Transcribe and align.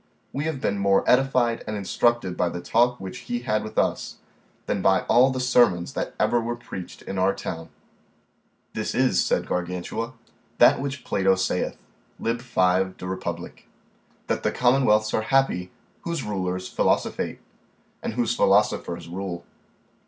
We 0.33 0.45
have 0.45 0.59
been 0.59 0.79
more 0.79 1.07
edified 1.07 1.63
and 1.67 1.77
instructed 1.77 2.35
by 2.35 2.49
the 2.49 2.59
talk 2.59 2.99
which 2.99 3.19
he 3.29 3.41
had 3.41 3.63
with 3.63 3.77
us, 3.77 4.15
than 4.65 4.81
by 4.81 5.01
all 5.01 5.29
the 5.29 5.39
sermons 5.39 5.93
that 5.93 6.15
ever 6.19 6.41
were 6.41 6.55
preached 6.55 7.03
in 7.03 7.19
our 7.19 7.35
town. 7.35 7.69
This 8.73 8.95
is, 8.95 9.23
said 9.23 9.45
Gargantua, 9.45 10.13
that 10.57 10.81
which 10.81 11.03
Plato 11.05 11.35
saith, 11.35 11.77
Lib. 12.19 12.41
5 12.41 12.97
de 12.97 13.05
Republ., 13.05 13.59
that 14.25 14.41
those 14.41 14.53
commonwealths 14.53 15.13
are 15.13 15.21
happy, 15.21 15.69
whose 16.01 16.23
rulers 16.23 16.67
philosophate, 16.67 17.37
and 18.01 18.13
whose 18.13 18.35
philosophers 18.35 19.07
rule. 19.07 19.45